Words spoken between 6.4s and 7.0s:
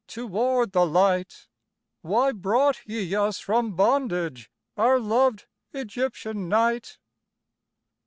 night?"